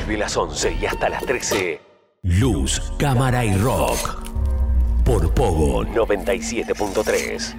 Desde 0.00 0.16
las 0.16 0.34
11 0.34 0.78
y 0.80 0.86
hasta 0.86 1.10
las 1.10 1.26
13. 1.26 1.80
Luz, 2.22 2.80
cámara 2.98 3.44
y 3.44 3.54
rock. 3.58 4.22
Por 5.04 5.32
Pogo 5.34 5.84
97.3. 5.84 7.54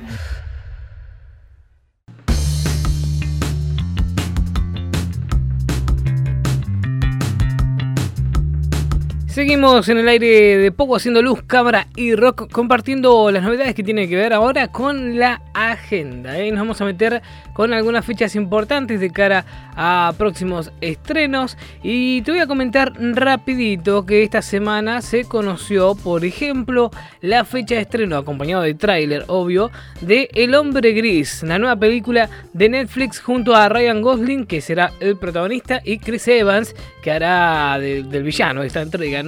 Seguimos 9.32 9.88
en 9.88 9.98
el 9.98 10.10
aire 10.10 10.58
de 10.58 10.74
poco 10.74 10.98
haciendo 10.98 11.22
luz, 11.22 11.42
cámara 11.48 11.88
y 11.96 12.16
rock, 12.16 12.52
compartiendo 12.52 13.32
las 13.32 13.44
novedades 13.44 13.74
que 13.74 13.82
tienen 13.82 14.10
que 14.10 14.18
ver 14.18 14.34
ahora 14.34 14.68
con 14.74 15.18
la 15.18 15.42
agenda. 15.54 16.38
¿eh? 16.38 16.52
Nos 16.52 16.60
vamos 16.60 16.82
a 16.82 16.86
meter 16.86 17.22
con 17.54 17.72
algunas 17.74 18.06
fechas 18.06 18.36
importantes 18.36 19.00
de 19.00 19.10
cara 19.10 19.46
a 19.78 20.14
próximos 20.18 20.74
estrenos 20.82 21.58
y 21.82 22.22
te 22.24 22.32
voy 22.32 22.42
a 22.42 22.48
comentar 22.48 22.92
rapidito 23.00 24.06
que 24.06 24.24
esta 24.24 24.42
semana 24.42 25.02
se 25.02 25.24
conoció, 25.24 25.96
por 25.96 26.26
ejemplo, 26.26 26.92
la 27.22 27.46
fecha 27.46 27.76
de 27.76 27.82
estreno 27.82 28.18
acompañado 28.18 28.64
de 28.64 28.74
tráiler, 28.74 29.24
obvio, 29.28 29.72
de 30.02 30.30
El 30.34 30.56
Hombre 30.56 30.92
Gris, 30.92 31.42
la 31.44 31.58
nueva 31.58 31.78
película 31.78 32.30
de 32.52 32.68
Netflix 32.68 33.22
junto 33.22 33.56
a 33.56 33.70
Ryan 33.70 34.02
Gosling, 34.02 34.46
que 34.46 34.60
será 34.60 34.92
el 35.00 35.16
protagonista, 35.16 35.82
y 35.86 36.00
Chris 36.00 36.28
Evans, 36.28 36.76
que 37.02 37.12
hará 37.12 37.80
del 37.80 38.24
villano 38.24 38.64
esta 38.64 38.82
entrega. 38.82 39.21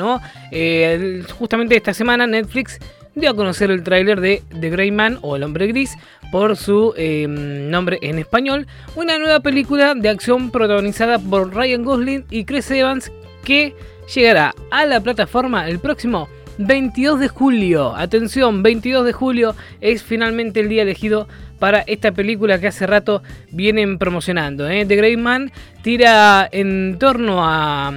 Eh, 0.52 1.24
justamente 1.38 1.76
esta 1.76 1.94
semana 1.94 2.28
Netflix 2.28 2.80
dio 3.16 3.30
a 3.30 3.36
conocer 3.36 3.72
el 3.72 3.84
tráiler 3.84 4.20
de 4.22 4.42
The 4.60 4.70
Grey 4.70 4.92
Man 4.92 5.20
o 5.22 5.36
El 5.36 5.44
Hombre 5.44 5.68
Gris 5.68 5.96
por 6.32 6.58
su 6.58 6.94
em, 6.98 7.70
nombre 7.70 8.00
en 8.02 8.18
español, 8.18 8.66
una 8.96 9.20
nueva 9.20 9.40
película 9.42 9.94
de 9.94 10.10
acción 10.10 10.50
protagonizada 10.50 11.20
por 11.20 11.54
Ryan 11.54 11.84
Gosling 11.84 12.26
y 12.32 12.46
Chris 12.46 12.72
Evans 12.72 13.12
que 13.44 13.76
llegará 14.14 14.56
a 14.72 14.86
la 14.86 15.00
plataforma 15.00 15.68
el 15.70 15.80
próximo 15.80 16.28
22 16.58 17.20
de 17.20 17.28
julio. 17.28 17.96
Atención, 17.96 18.64
22 18.64 19.06
de 19.06 19.14
julio 19.14 19.56
es 19.82 20.04
finalmente 20.04 20.60
el 20.60 20.70
día 20.70 20.84
elegido 20.84 21.28
para 21.60 21.80
esta 21.82 22.12
película 22.12 22.60
que 22.60 22.68
hace 22.68 22.86
rato 22.88 23.24
vienen 23.52 23.98
promocionando. 23.98 24.68
¿eh? 24.70 24.86
The 24.86 24.96
Grey 24.96 25.18
Man 25.18 25.52
tira 25.82 26.48
en 26.52 26.98
torno 27.00 27.44
a, 27.44 27.94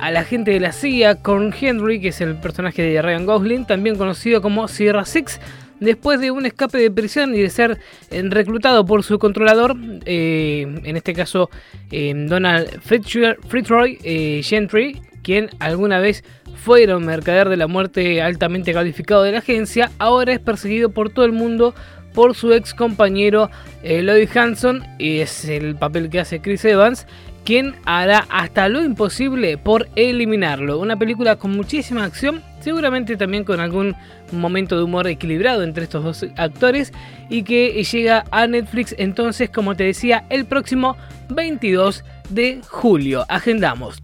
a 0.00 0.10
la 0.10 0.24
gente 0.24 0.50
de 0.52 0.60
la 0.60 0.72
CIA, 0.72 1.16
con 1.16 1.54
Henry, 1.58 2.00
que 2.00 2.08
es 2.08 2.20
el 2.20 2.36
personaje 2.36 2.82
de 2.82 3.02
Ryan 3.02 3.26
Gosling, 3.26 3.66
también 3.66 3.96
conocido 3.96 4.40
como 4.40 4.68
Sierra 4.68 5.04
Six, 5.04 5.40
después 5.80 6.20
de 6.20 6.30
un 6.30 6.46
escape 6.46 6.78
de 6.78 6.90
prisión 6.90 7.34
y 7.34 7.40
de 7.40 7.50
ser 7.50 7.78
eh, 8.10 8.22
reclutado 8.24 8.84
por 8.84 9.02
su 9.02 9.18
controlador, 9.18 9.76
eh, 10.04 10.66
en 10.84 10.96
este 10.96 11.14
caso 11.14 11.50
eh, 11.90 12.12
Donald 12.14 12.80
Fitzroy 12.80 13.98
Gentry, 14.42 15.00
quien 15.22 15.50
alguna 15.58 15.98
vez 15.98 16.24
fuera 16.56 16.96
un 16.96 17.06
mercader 17.06 17.48
de 17.48 17.56
la 17.56 17.66
muerte 17.66 18.22
altamente 18.22 18.72
calificado 18.72 19.22
de 19.22 19.32
la 19.32 19.38
agencia, 19.38 19.90
ahora 19.98 20.32
es 20.32 20.40
perseguido 20.40 20.90
por 20.90 21.10
todo 21.10 21.24
el 21.24 21.32
mundo 21.32 21.74
por 22.14 22.34
su 22.34 22.52
ex 22.52 22.74
compañero 22.74 23.50
Lloyd 23.84 24.36
Hanson, 24.36 24.82
y 24.98 25.18
es 25.18 25.44
el 25.44 25.76
papel 25.76 26.10
que 26.10 26.18
hace 26.20 26.40
Chris 26.40 26.64
Evans, 26.64 27.06
quien 27.48 27.76
hará 27.86 28.26
hasta 28.28 28.68
lo 28.68 28.84
imposible 28.84 29.56
por 29.56 29.88
eliminarlo. 29.96 30.78
Una 30.78 30.98
película 30.98 31.36
con 31.36 31.52
muchísima 31.52 32.04
acción, 32.04 32.42
seguramente 32.60 33.16
también 33.16 33.44
con 33.44 33.58
algún 33.58 33.96
momento 34.32 34.76
de 34.76 34.82
humor 34.82 35.06
equilibrado 35.06 35.62
entre 35.62 35.84
estos 35.84 36.04
dos 36.04 36.26
actores 36.36 36.92
y 37.30 37.44
que 37.44 37.82
llega 37.82 38.26
a 38.32 38.46
Netflix 38.46 38.94
entonces, 38.98 39.48
como 39.48 39.74
te 39.76 39.84
decía, 39.84 40.26
el 40.28 40.44
próximo 40.44 40.98
22 41.30 42.04
de 42.28 42.60
julio. 42.68 43.24
Agendamos. 43.30 44.02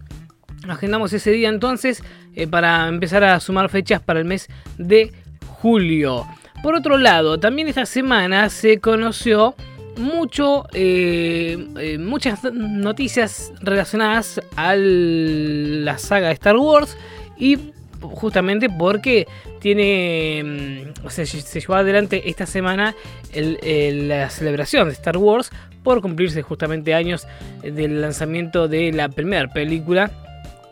Agendamos 0.67 1.13
ese 1.13 1.29
día 1.29 1.49
entonces 1.49 2.01
eh, 2.33 2.47
para 2.47 2.87
empezar 2.87 3.23
a 3.23 3.39
sumar 3.39 3.69
fechas 3.69 4.01
para 4.01 4.17
el 4.17 4.25
mes 4.25 4.47
de 4.79 5.11
julio. 5.45 6.25
Por 6.63 6.73
otro 6.73 6.97
lado, 6.97 7.39
también 7.39 7.67
esta 7.67 7.85
semana 7.85 8.49
se 8.49 8.79
conoció 8.79 9.53
mucho, 9.97 10.65
eh, 10.73 11.67
eh, 11.79 11.97
muchas 11.97 12.43
noticias 12.53 13.51
relacionadas 13.61 14.41
a 14.55 14.75
la 14.75 15.97
saga 15.97 16.27
de 16.27 16.33
Star 16.33 16.57
Wars 16.57 16.97
y 17.37 17.57
justamente 18.01 18.69
porque 18.69 19.27
tiene, 19.59 20.43
mm, 20.43 21.05
o 21.05 21.09
sea, 21.09 21.25
se 21.25 21.59
llevó 21.59 21.75
adelante 21.75 22.29
esta 22.29 22.45
semana 22.45 22.95
la 23.33 24.29
celebración 24.29 24.87
de 24.87 24.93
Star 24.93 25.17
Wars 25.17 25.51
por 25.83 26.01
cumplirse 26.01 26.41
justamente 26.41 26.93
años 26.93 27.27
del 27.61 28.01
lanzamiento 28.01 28.67
de 28.67 28.91
la 28.91 29.09
primera 29.09 29.51
película 29.51 30.11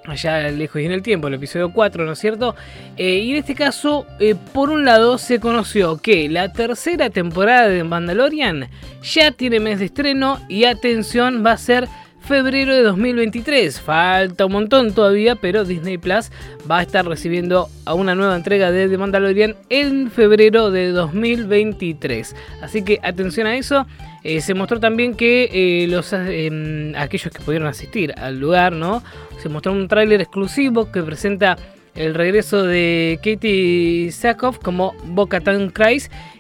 allá 0.05 0.49
lejos 0.49 0.81
y 0.81 0.85
en 0.85 0.91
el 0.91 1.01
tiempo, 1.01 1.27
el 1.27 1.35
episodio 1.35 1.71
4, 1.71 2.05
¿no 2.05 2.13
es 2.13 2.19
cierto? 2.19 2.55
Eh, 2.97 3.17
y 3.19 3.31
en 3.31 3.37
este 3.37 3.55
caso, 3.55 4.05
eh, 4.19 4.35
por 4.53 4.69
un 4.69 4.85
lado, 4.85 5.17
se 5.17 5.39
conoció 5.39 5.97
que 5.97 6.29
la 6.29 6.51
tercera 6.51 7.09
temporada 7.09 7.67
de 7.67 7.83
Mandalorian 7.83 8.69
ya 9.01 9.31
tiene 9.31 9.59
mes 9.59 9.79
de 9.79 9.85
estreno 9.85 10.39
y 10.49 10.65
atención, 10.65 11.43
va 11.45 11.51
a 11.53 11.57
ser 11.57 11.87
febrero 12.23 12.73
de 12.73 12.83
2023. 12.83 13.79
Falta 13.81 14.45
un 14.45 14.53
montón 14.53 14.93
todavía, 14.93 15.35
pero 15.35 15.65
Disney 15.65 15.97
Plus 15.97 16.31
va 16.69 16.79
a 16.79 16.81
estar 16.81 17.05
recibiendo 17.05 17.69
a 17.85 17.93
una 17.93 18.15
nueva 18.15 18.35
entrega 18.35 18.71
de 18.71 18.87
The 18.87 18.97
Mandalorian 18.97 19.55
en 19.69 20.09
febrero 20.09 20.71
de 20.71 20.89
2023. 20.91 22.35
Así 22.61 22.83
que 22.83 22.99
atención 23.03 23.47
a 23.47 23.55
eso. 23.55 23.85
Eh, 24.23 24.39
se 24.39 24.53
mostró 24.53 24.79
también 24.79 25.15
que 25.15 25.85
los 25.89 26.13
em, 26.13 26.95
aquellos 26.95 27.33
que 27.33 27.43
pudieron 27.43 27.67
asistir 27.67 28.13
al 28.17 28.39
lugar, 28.39 28.71
¿no? 28.71 29.03
se 29.43 29.49
mostró 29.49 29.73
un 29.73 29.89
tráiler 29.89 30.21
exclusivo 30.21 30.89
que 30.89 31.03
presenta 31.03 31.57
el 31.95 32.15
regreso 32.15 32.63
de 32.63 33.19
Katie 33.23 34.11
Sackhoff 34.11 34.57
como 34.59 34.95
Bo-Katan. 35.05 35.71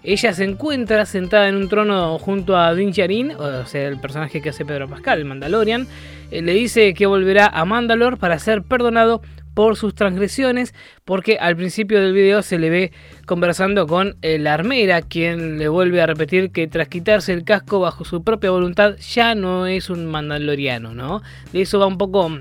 Ella 0.03 0.33
se 0.33 0.43
encuentra 0.43 1.05
sentada 1.05 1.47
en 1.47 1.55
un 1.55 1.69
trono 1.69 2.17
junto 2.19 2.57
a 2.57 2.73
Din 2.73 2.91
Djarin, 2.91 3.31
o 3.31 3.65
sea, 3.65 3.87
el 3.87 3.99
personaje 3.99 4.41
que 4.41 4.49
hace 4.49 4.65
Pedro 4.65 4.89
Pascal, 4.89 5.19
el 5.19 5.25
Mandalorian. 5.25 5.87
Eh, 6.31 6.41
le 6.41 6.53
dice 6.53 6.93
que 6.93 7.05
volverá 7.05 7.47
a 7.47 7.65
Mandalore 7.65 8.17
para 8.17 8.39
ser 8.39 8.63
perdonado 8.63 9.21
por 9.53 9.75
sus 9.77 9.93
transgresiones, 9.93 10.73
porque 11.05 11.37
al 11.39 11.55
principio 11.55 12.01
del 12.01 12.13
video 12.13 12.41
se 12.41 12.57
le 12.57 12.71
ve 12.71 12.91
conversando 13.27 13.85
con 13.85 14.17
la 14.21 14.53
armera, 14.55 15.03
quien 15.03 15.59
le 15.59 15.67
vuelve 15.67 16.01
a 16.01 16.07
repetir 16.07 16.51
que 16.51 16.67
tras 16.67 16.87
quitarse 16.87 17.33
el 17.33 17.43
casco 17.43 17.79
bajo 17.79 18.03
su 18.03 18.23
propia 18.23 18.49
voluntad 18.49 18.95
ya 18.97 19.35
no 19.35 19.67
es 19.67 19.91
un 19.91 20.07
mandaloriano, 20.07 20.95
¿no? 20.95 21.21
De 21.51 21.61
eso 21.61 21.77
va 21.77 21.85
un 21.85 21.99
poco 21.99 22.31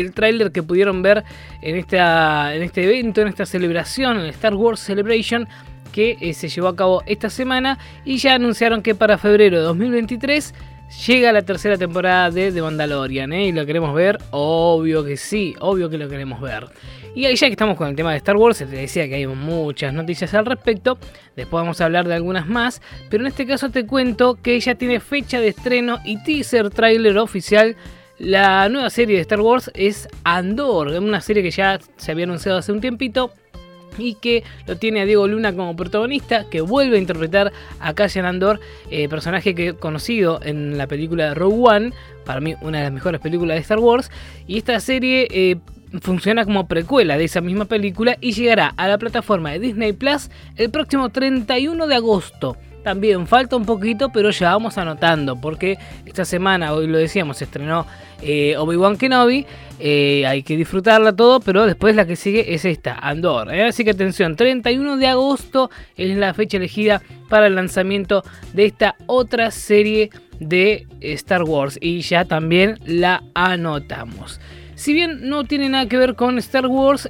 el 0.00 0.12
tráiler 0.12 0.52
que 0.52 0.62
pudieron 0.62 1.02
ver 1.02 1.24
en, 1.62 1.76
esta, 1.76 2.54
en 2.54 2.62
este 2.62 2.84
evento, 2.84 3.20
en 3.22 3.28
esta 3.28 3.46
celebración, 3.46 4.18
en 4.18 4.26
Star 4.26 4.54
Wars 4.54 4.80
Celebration, 4.80 5.48
que 5.92 6.16
eh, 6.20 6.34
se 6.34 6.48
llevó 6.48 6.68
a 6.68 6.76
cabo 6.76 7.02
esta 7.06 7.30
semana 7.30 7.78
y 8.04 8.16
ya 8.16 8.34
anunciaron 8.34 8.82
que 8.82 8.94
para 8.94 9.16
febrero 9.16 9.58
de 9.58 9.62
2023 9.64 10.54
llega 11.06 11.32
la 11.32 11.42
tercera 11.42 11.76
temporada 11.76 12.30
de 12.30 12.52
The 12.52 12.62
Mandalorian, 12.62 13.32
¿eh? 13.32 13.46
Y 13.46 13.52
lo 13.52 13.66
queremos 13.66 13.94
ver, 13.94 14.18
obvio 14.30 15.04
que 15.04 15.16
sí, 15.16 15.54
obvio 15.60 15.88
que 15.90 15.98
lo 15.98 16.08
queremos 16.08 16.40
ver. 16.40 16.66
Y 17.14 17.22
ya 17.22 17.46
que 17.46 17.52
estamos 17.52 17.76
con 17.76 17.88
el 17.88 17.94
tema 17.94 18.10
de 18.10 18.16
Star 18.18 18.36
Wars, 18.36 18.58
te 18.58 18.66
decía 18.66 19.06
que 19.06 19.14
hay 19.14 19.26
muchas 19.26 19.94
noticias 19.94 20.34
al 20.34 20.46
respecto, 20.46 20.98
después 21.36 21.62
vamos 21.62 21.80
a 21.80 21.84
hablar 21.84 22.08
de 22.08 22.14
algunas 22.14 22.48
más, 22.48 22.82
pero 23.08 23.22
en 23.22 23.28
este 23.28 23.46
caso 23.46 23.70
te 23.70 23.86
cuento 23.86 24.36
que 24.42 24.58
ya 24.58 24.74
tiene 24.74 24.98
fecha 24.98 25.40
de 25.40 25.48
estreno 25.48 26.00
y 26.04 26.22
teaser 26.24 26.70
trailer 26.70 27.18
oficial 27.18 27.76
la 28.18 28.68
nueva 28.68 28.90
serie 28.90 29.16
de 29.16 29.22
Star 29.22 29.40
Wars 29.40 29.70
es 29.74 30.08
Andor, 30.22 30.88
una 30.88 31.20
serie 31.20 31.42
que 31.42 31.50
ya 31.50 31.80
se 31.96 32.12
había 32.12 32.24
anunciado 32.24 32.58
hace 32.58 32.72
un 32.72 32.80
tiempito 32.80 33.32
y 33.98 34.14
que 34.14 34.42
lo 34.66 34.76
tiene 34.76 35.00
a 35.00 35.04
Diego 35.04 35.26
Luna 35.28 35.54
como 35.54 35.76
protagonista, 35.76 36.48
que 36.48 36.60
vuelve 36.60 36.96
a 36.96 37.00
interpretar 37.00 37.52
a 37.80 37.94
Cassian 37.94 38.26
Andor, 38.26 38.60
eh, 38.90 39.08
personaje 39.08 39.54
que 39.54 39.74
conocido 39.74 40.40
en 40.42 40.78
la 40.78 40.86
película 40.86 41.34
Rogue 41.34 41.56
One, 41.60 41.92
para 42.24 42.40
mí 42.40 42.54
una 42.60 42.78
de 42.78 42.84
las 42.84 42.92
mejores 42.92 43.20
películas 43.20 43.56
de 43.56 43.60
Star 43.62 43.78
Wars, 43.78 44.10
y 44.46 44.58
esta 44.58 44.78
serie 44.80 45.28
eh, 45.30 45.56
funciona 46.00 46.44
como 46.44 46.66
precuela 46.66 47.16
de 47.16 47.24
esa 47.24 47.40
misma 47.40 47.66
película 47.66 48.16
y 48.20 48.32
llegará 48.32 48.74
a 48.76 48.88
la 48.88 48.98
plataforma 48.98 49.50
de 49.52 49.60
Disney 49.60 49.92
Plus 49.92 50.30
el 50.56 50.70
próximo 50.70 51.10
31 51.10 51.86
de 51.86 51.94
agosto. 51.94 52.56
También 52.84 53.26
falta 53.26 53.56
un 53.56 53.64
poquito, 53.64 54.10
pero 54.10 54.30
ya 54.30 54.50
vamos 54.50 54.76
anotando, 54.76 55.40
porque 55.40 55.78
esta 56.04 56.26
semana, 56.26 56.74
hoy 56.74 56.86
lo 56.86 56.98
decíamos, 56.98 57.38
se 57.38 57.44
estrenó 57.44 57.86
eh, 58.20 58.56
Obi-Wan 58.58 58.98
Kenobi. 58.98 59.46
Eh, 59.80 60.26
hay 60.26 60.42
que 60.42 60.54
disfrutarla 60.54 61.16
todo, 61.16 61.40
pero 61.40 61.64
después 61.64 61.96
la 61.96 62.06
que 62.06 62.14
sigue 62.14 62.54
es 62.54 62.66
esta, 62.66 62.92
Andor. 62.94 63.54
¿eh? 63.54 63.64
Así 63.64 63.84
que 63.84 63.92
atención, 63.92 64.36
31 64.36 64.98
de 64.98 65.06
agosto 65.06 65.70
es 65.96 66.14
la 66.14 66.34
fecha 66.34 66.58
elegida 66.58 67.00
para 67.30 67.46
el 67.46 67.54
lanzamiento 67.54 68.22
de 68.52 68.66
esta 68.66 68.96
otra 69.06 69.50
serie 69.50 70.10
de 70.38 70.86
Star 71.00 71.44
Wars. 71.44 71.78
Y 71.80 72.02
ya 72.02 72.26
también 72.26 72.78
la 72.84 73.22
anotamos. 73.32 74.40
Si 74.74 74.92
bien 74.92 75.26
no 75.30 75.44
tiene 75.44 75.70
nada 75.70 75.88
que 75.88 75.96
ver 75.96 76.16
con 76.16 76.36
Star 76.36 76.66
Wars, 76.66 77.08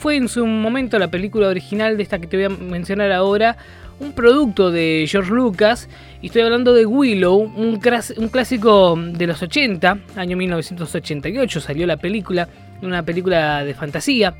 fue 0.00 0.16
en 0.16 0.28
su 0.28 0.44
momento 0.44 0.98
la 0.98 1.10
película 1.10 1.48
original 1.48 1.96
de 1.96 2.02
esta 2.02 2.18
que 2.18 2.26
te 2.26 2.36
voy 2.36 2.44
a 2.44 2.48
mencionar 2.50 3.12
ahora 3.12 3.56
un 4.00 4.12
producto 4.12 4.70
de 4.70 5.06
George 5.08 5.32
Lucas. 5.32 5.88
Y 6.22 6.26
estoy 6.26 6.42
hablando 6.42 6.74
de 6.74 6.86
Willow, 6.86 7.36
un, 7.36 7.78
clásico 7.78 8.96
de 8.96 9.26
los 9.26 9.42
80, 9.42 9.98
año 10.16 10.36
1988 10.36 11.60
salió 11.60 11.86
la 11.86 11.96
película, 11.96 12.48
una 12.82 13.02
película 13.02 13.64
de 13.64 13.74
fantasía 13.74 14.34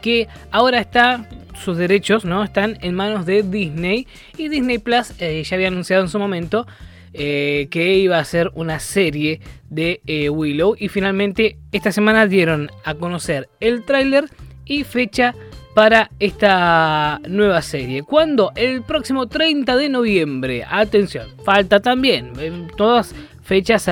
que 0.00 0.26
ahora 0.50 0.80
está 0.80 1.28
sus 1.62 1.76
derechos 1.76 2.24
no 2.24 2.42
están 2.42 2.76
en 2.80 2.94
manos 2.94 3.24
de 3.24 3.42
Disney 3.42 4.06
y 4.36 4.48
Disney 4.48 4.78
Plus 4.78 5.12
eh, 5.20 5.42
ya 5.44 5.54
había 5.54 5.68
anunciado 5.68 6.02
en 6.02 6.08
su 6.08 6.18
momento 6.18 6.66
eh, 7.14 7.68
que 7.70 7.94
iba 7.98 8.18
a 8.18 8.24
ser 8.24 8.50
una 8.54 8.80
serie 8.80 9.40
de 9.70 10.00
eh, 10.06 10.28
Willow 10.28 10.74
y 10.78 10.88
finalmente 10.88 11.58
esta 11.70 11.92
semana 11.92 12.26
dieron 12.26 12.70
a 12.84 12.94
conocer 12.94 13.48
el 13.60 13.84
tráiler 13.84 14.24
y 14.64 14.84
fecha 14.84 15.34
para 15.74 16.10
esta 16.18 17.20
nueva 17.28 17.62
serie. 17.62 18.02
¿Cuándo? 18.02 18.52
El 18.54 18.82
próximo 18.82 19.26
30 19.26 19.76
de 19.76 19.88
noviembre. 19.88 20.64
Atención, 20.68 21.28
falta 21.44 21.80
también. 21.80 22.32
Todas 22.76 23.14
fechas 23.42 23.86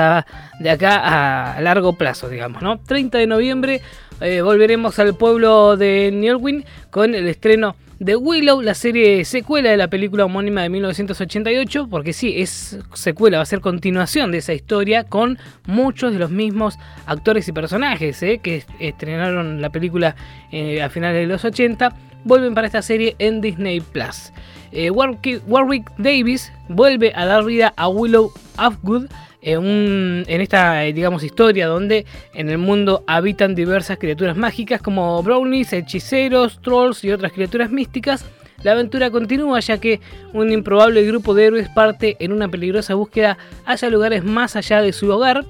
de 0.58 0.70
acá 0.70 1.56
a 1.56 1.60
largo 1.60 1.94
plazo, 1.94 2.28
digamos, 2.28 2.62
¿no? 2.62 2.78
30 2.78 3.18
de 3.18 3.26
noviembre 3.26 3.82
eh, 4.20 4.42
volveremos 4.42 4.98
al 4.98 5.14
pueblo 5.14 5.76
de 5.76 6.10
Newwyn 6.12 6.64
con 6.90 7.14
el 7.14 7.26
estreno 7.26 7.74
de 8.00 8.16
Willow, 8.16 8.62
la 8.62 8.72
serie 8.72 9.26
secuela 9.26 9.70
de 9.70 9.76
la 9.76 9.88
película 9.88 10.24
homónima 10.24 10.62
de 10.62 10.70
1988, 10.70 11.86
porque 11.90 12.14
sí, 12.14 12.40
es 12.40 12.78
secuela, 12.94 13.36
va 13.36 13.42
a 13.42 13.46
ser 13.46 13.60
continuación 13.60 14.32
de 14.32 14.38
esa 14.38 14.54
historia 14.54 15.04
con 15.04 15.38
muchos 15.66 16.14
de 16.14 16.18
los 16.18 16.30
mismos 16.30 16.78
actores 17.04 17.46
y 17.46 17.52
personajes 17.52 18.22
eh, 18.22 18.38
que 18.42 18.64
estrenaron 18.78 19.60
la 19.60 19.68
película 19.68 20.16
eh, 20.50 20.82
a 20.82 20.88
finales 20.88 21.20
de 21.20 21.26
los 21.26 21.44
80, 21.44 21.94
vuelven 22.24 22.54
para 22.54 22.66
esta 22.66 22.80
serie 22.80 23.16
en 23.18 23.42
Disney 23.42 23.80
Plus. 23.82 24.32
Warwick 24.72 25.90
Davis 25.98 26.52
vuelve 26.68 27.12
a 27.14 27.26
dar 27.26 27.44
vida 27.44 27.74
a 27.76 27.88
Willow 27.88 28.32
Upgood 28.58 29.10
en, 29.42 30.24
esta, 30.28 30.80
digamos, 30.80 31.22
historia 31.22 31.66
donde 31.66 32.06
en 32.34 32.48
el 32.50 32.58
mundo 32.58 33.04
habitan 33.06 33.54
diversas 33.54 33.98
criaturas 33.98 34.36
mágicas 34.36 34.82
como 34.82 35.22
brownies, 35.22 35.72
hechiceros, 35.72 36.60
trolls 36.62 37.04
y 37.04 37.12
otras 37.12 37.32
criaturas 37.32 37.70
místicas. 37.70 38.24
La 38.62 38.72
aventura 38.72 39.10
continúa 39.10 39.60
ya 39.60 39.78
que 39.78 40.00
un 40.34 40.52
improbable 40.52 41.02
grupo 41.06 41.34
de 41.34 41.46
héroes 41.46 41.68
parte 41.70 42.16
en 42.20 42.32
una 42.32 42.48
peligrosa 42.48 42.94
búsqueda 42.94 43.38
hacia 43.64 43.88
lugares 43.88 44.22
más 44.22 44.54
allá 44.56 44.82
de 44.82 44.92
su 44.92 45.10
hogar, 45.10 45.46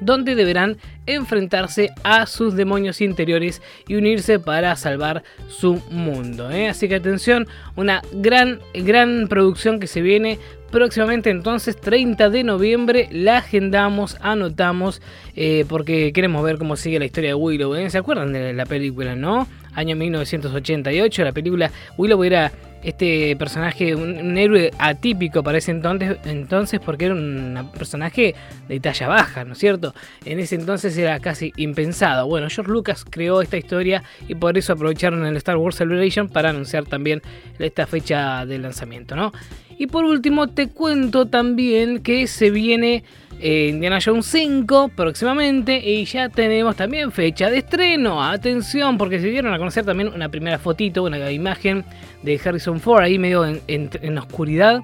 donde 0.00 0.34
deberán 0.34 0.78
enfrentarse 1.14 1.90
a 2.02 2.26
sus 2.26 2.54
demonios 2.54 3.00
interiores 3.00 3.62
y 3.86 3.96
unirse 3.96 4.38
para 4.38 4.76
salvar 4.76 5.22
su 5.48 5.82
mundo. 5.90 6.50
¿eh? 6.50 6.68
Así 6.68 6.88
que 6.88 6.96
atención, 6.96 7.46
una 7.76 8.02
gran, 8.12 8.60
gran 8.74 9.26
producción 9.28 9.80
que 9.80 9.86
se 9.86 10.02
viene 10.02 10.38
próximamente 10.70 11.30
entonces 11.30 11.76
30 11.76 12.30
de 12.30 12.44
noviembre 12.44 13.08
la 13.10 13.38
agendamos, 13.38 14.16
anotamos 14.20 15.02
eh, 15.34 15.64
porque 15.68 16.12
queremos 16.12 16.44
ver 16.44 16.58
cómo 16.58 16.76
sigue 16.76 16.98
la 16.98 17.04
historia 17.04 17.30
de 17.30 17.34
Willow. 17.34 17.74
¿eh? 17.74 17.90
¿Se 17.90 17.98
acuerdan 17.98 18.32
de 18.32 18.52
la 18.52 18.66
película, 18.66 19.16
no? 19.16 19.48
Año 19.74 19.96
1988, 19.96 21.24
la 21.24 21.32
película 21.32 21.70
Willow 21.96 22.24
era 22.24 22.52
este 22.82 23.36
personaje, 23.36 23.94
un, 23.94 24.36
héroe 24.38 24.70
atípico 24.78 25.42
para 25.42 25.58
ese 25.58 25.70
entonces, 25.70 26.18
entonces 26.24 26.80
porque 26.80 27.06
era 27.06 27.14
un 27.14 27.70
personaje 27.76 28.34
de 28.68 28.80
talla 28.80 29.08
baja, 29.08 29.44
¿no 29.44 29.52
es 29.52 29.58
cierto? 29.58 29.94
En 30.24 30.38
ese 30.38 30.54
entonces 30.54 30.96
era 30.96 31.20
casi 31.20 31.52
impensado. 31.56 32.26
Bueno, 32.26 32.48
George 32.48 32.72
Lucas 32.72 33.04
creó 33.08 33.42
esta 33.42 33.56
historia 33.56 34.02
y 34.28 34.34
por 34.34 34.56
eso 34.56 34.72
aprovecharon 34.72 35.24
el 35.26 35.36
Star 35.36 35.56
Wars 35.56 35.76
Celebration 35.76 36.28
para 36.28 36.50
anunciar 36.50 36.84
también 36.84 37.22
esta 37.58 37.86
fecha 37.86 38.46
de 38.46 38.58
lanzamiento, 38.58 39.16
¿no? 39.16 39.32
Y 39.78 39.86
por 39.86 40.04
último 40.04 40.48
te 40.48 40.68
cuento 40.68 41.26
también 41.26 42.02
que 42.02 42.26
se 42.26 42.50
viene 42.50 43.02
eh, 43.40 43.68
Indiana 43.70 43.98
Jones 44.04 44.26
5 44.26 44.92
próximamente 44.94 45.78
y 45.78 46.04
ya 46.04 46.28
tenemos 46.28 46.76
también 46.76 47.10
fecha 47.10 47.50
de 47.50 47.58
estreno. 47.58 48.22
Atención 48.22 48.98
porque 48.98 49.18
se 49.20 49.28
dieron 49.28 49.52
a 49.54 49.58
conocer 49.58 49.84
también 49.84 50.12
una 50.14 50.28
primera 50.28 50.58
fotito, 50.58 51.02
una 51.02 51.30
imagen 51.30 51.84
de 52.22 52.40
Harrison 52.44 52.80
Ford 52.80 53.02
ahí 53.02 53.18
medio 53.18 53.44
en, 53.46 53.60
en 53.66 54.18
oscuridad 54.18 54.82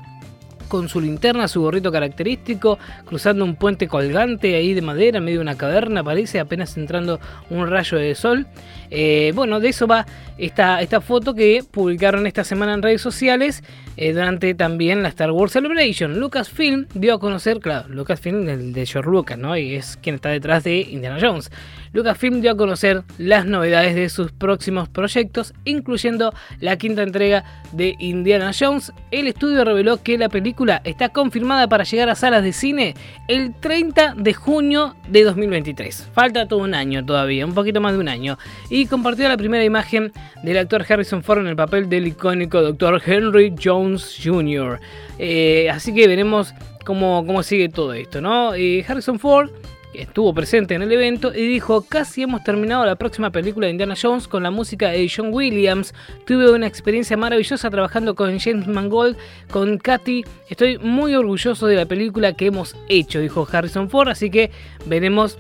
con 0.69 0.89
su 0.89 1.01
linterna, 1.01 1.49
su 1.49 1.61
gorrito 1.61 1.91
característico, 1.93 2.79
cruzando 3.05 3.45
un 3.45 3.57
puente 3.57 3.89
colgante 3.89 4.55
ahí 4.55 4.75
de 4.75 4.83
madera 4.83 5.19
en 5.19 5.25
medio 5.25 5.39
de 5.39 5.43
una 5.43 5.57
caverna, 5.57 6.03
parece, 6.05 6.41
apenas 6.41 6.77
entrando 6.77 7.21
un 7.51 7.69
rayo 7.69 7.99
de 7.99 8.15
sol. 8.15 8.47
Eh, 8.91 9.33
bueno, 9.35 9.61
de 9.61 9.69
eso 9.69 9.87
va 9.87 10.07
esta, 10.39 10.81
esta 10.81 11.01
foto 11.01 11.35
que 11.35 11.65
publicaron 11.71 12.27
esta 12.27 12.45
semana 12.45 12.75
en 12.75 12.83
redes 12.83 13.01
sociales 13.01 13.65
eh, 13.97 14.13
durante 14.13 14.55
también 14.55 15.03
la 15.03 15.09
Star 15.09 15.31
Wars 15.31 15.53
Celebration. 15.53 16.21
Lucasfilm 16.21 16.87
dio 16.95 17.15
a 17.15 17.19
conocer, 17.19 17.61
claro, 17.61 17.89
Lucasfilm 17.89 18.49
el 18.49 18.73
de 18.73 18.87
George 18.87 19.11
Lucas, 19.11 19.39
¿no? 19.39 19.57
Y 19.57 19.75
es 19.75 19.97
quien 19.97 20.17
está 20.17 20.29
detrás 20.29 20.65
de 20.65 20.81
Indiana 20.81 21.19
Jones. 21.21 21.51
Lucasfilm 21.93 22.41
dio 22.41 22.53
a 22.53 22.57
conocer 22.57 23.03
las 23.19 23.47
novedades 23.47 23.95
de 23.95 24.09
sus 24.09 24.33
próximos 24.33 24.89
proyectos, 24.89 25.55
incluyendo 25.65 26.33
la 26.61 26.77
quinta 26.77 27.03
entrega 27.03 27.45
de 27.73 27.95
Indiana 27.99 28.53
Jones. 28.59 28.93
El 29.11 29.27
estudio 29.27 29.65
reveló 29.65 30.03
que 30.03 30.19
la 30.19 30.29
película 30.29 30.81
está 30.85 31.09
confirmada 31.09 31.69
para 31.69 31.85
llegar 31.85 32.09
a 32.09 32.15
salas 32.15 32.43
de 32.43 32.53
cine 32.53 32.95
el 33.29 33.55
30 33.55 34.15
de 34.17 34.35
junio 34.35 34.97
de 35.09 35.25
2023. 35.25 36.11
Falta 36.13 36.47
todo 36.49 36.61
un 36.61 36.75
año 36.75 37.05
todavía, 37.05 37.47
un 37.47 37.55
poquito 37.55 37.81
más 37.81 37.93
de 37.93 37.99
un 37.99 38.09
año. 38.09 38.39
Y 38.71 38.87
compartió 38.87 39.29
la 39.29 39.37
primera 39.37 39.65
imagen 39.65 40.13
del 40.43 40.59
actor 40.59 40.85
Harrison 40.89 41.23
Ford 41.23 41.41
en 41.41 41.49
el 41.49 41.57
papel 41.57 41.89
del 41.89 42.07
icónico 42.07 42.63
Dr. 42.63 43.03
Henry 43.05 43.55
Jones 43.63 44.19
Jr. 44.23 44.81
Eh, 45.19 45.69
así 45.71 45.95
que 45.95 46.07
veremos 46.07 46.55
cómo, 46.85 47.25
cómo 47.27 47.43
sigue 47.43 47.69
todo 47.69 47.93
esto, 47.93 48.21
¿no? 48.21 48.55
Eh, 48.55 48.85
Harrison 48.87 49.19
Ford 49.19 49.51
estuvo 49.95 50.35
presente 50.35 50.75
en 50.75 50.83
el 50.83 50.93
evento 50.93 51.35
y 51.35 51.47
dijo, 51.47 51.83
casi 51.89 52.23
hemos 52.23 52.45
terminado 52.45 52.85
la 52.85 52.97
próxima 52.97 53.31
película 53.31 53.67
de 53.67 53.73
Indiana 53.73 53.95
Jones 54.01 54.29
con 54.29 54.43
la 54.43 54.51
música 54.51 54.91
de 54.91 55.11
John 55.15 55.33
Williams. 55.33 55.95
Tuve 56.27 56.51
una 56.51 56.67
experiencia 56.67 57.17
maravillosa 57.17 57.71
trabajando 57.71 58.15
con 58.15 58.39
James 58.39 58.67
Mangold, 58.67 59.17
con 59.51 59.79
Katy. 59.79 60.25
Estoy 60.49 60.79
muy 60.79 61.15
orgulloso 61.15 61.67
de 61.67 61.77
la 61.77 61.87
película 61.87 62.35
que 62.35 62.47
hemos 62.47 62.77
hecho, 62.89 63.21
dijo 63.21 63.47
Harrison 63.51 63.91
Ford, 63.91 64.09
así 64.09 64.31
que 64.31 64.51
veremos 64.87 65.39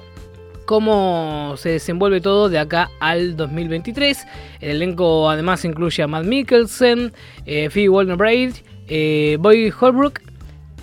cómo 0.66 1.54
se 1.56 1.70
desenvuelve 1.70 2.20
todo 2.20 2.48
de 2.48 2.58
acá 2.58 2.90
al 3.00 3.36
2023. 3.36 4.26
El 4.60 4.76
elenco 4.76 5.30
además 5.30 5.64
incluye 5.64 6.02
a 6.02 6.08
Matt 6.08 6.24
Mikkelsen, 6.24 7.12
eh, 7.46 7.70
Phoebe 7.70 7.88
Waller-Bridge, 7.88 8.64
eh, 8.88 9.36
Boy 9.40 9.72
Holbrook 9.78 10.25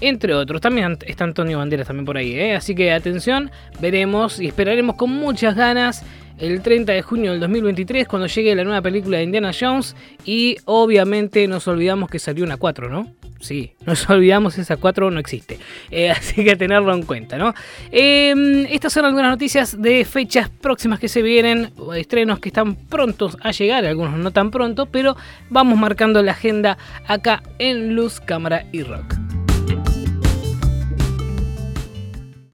entre 0.02 0.34
otros. 0.34 0.62
También 0.62 0.98
está 1.06 1.24
Antonio 1.24 1.58
Banderas 1.58 1.88
también 1.88 2.06
por 2.06 2.18
ahí, 2.18 2.34
¿eh? 2.34 2.56
así 2.56 2.76
que 2.76 2.92
atención, 2.92 3.52
veremos 3.80 4.40
y 4.40 4.48
esperaremos 4.48 4.96
con 4.96 5.10
muchas 5.10 5.56
ganas 5.56 6.04
el 6.40 6.62
30 6.62 6.92
de 6.92 7.02
junio 7.02 7.32
del 7.32 7.40
2023 7.40 8.08
cuando 8.08 8.28
llegue 8.28 8.56
la 8.56 8.64
nueva 8.64 8.82
película 8.82 9.18
de 9.18 9.24
Indiana 9.24 9.52
Jones 9.58 9.96
y 10.26 10.58
obviamente 10.66 11.48
nos 11.48 11.68
olvidamos 11.68 12.10
que 12.10 12.20
salió 12.20 12.44
una 12.44 12.58
4, 12.58 12.90
¿no? 12.90 13.12
Sí, 13.40 13.74
nos 13.86 14.10
olvidamos 14.10 14.58
esa 14.58 14.78
4 14.78 15.12
no 15.12 15.20
existe. 15.20 15.60
Eh, 15.92 16.10
así 16.10 16.44
que 16.44 16.56
tenerlo 16.56 16.94
en 16.94 17.04
cuenta, 17.04 17.38
¿no? 17.38 17.54
Em, 17.92 18.66
estas 18.70 18.94
son 18.94 19.06
algunas 19.06 19.32
noticias 19.32 19.82
de 19.82 20.06
fechas 20.06 20.50
próximas 20.50 21.00
que 21.00 21.08
se 21.08 21.22
vienen, 21.22 21.72
estrenos 21.96 22.40
que 22.40 22.50
están 22.50 22.76
prontos 22.76 23.38
a 23.42 23.52
llegar, 23.52 23.86
algunos 23.86 24.18
no 24.18 24.32
tan 24.32 24.50
pronto, 24.50 24.86
pero 24.88 25.16
vamos 25.50 25.78
marcando 25.78 26.22
la 26.24 26.32
agenda 26.32 26.78
acá 27.08 27.44
en 27.60 27.96
Luz, 27.96 28.20
Cámara 28.20 28.66
y 28.72 28.84
Rock. 28.84 29.33